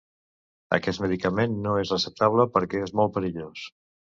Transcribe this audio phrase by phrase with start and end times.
[0.77, 3.71] Aquest medicament no és receptable, perquè és molt perillós.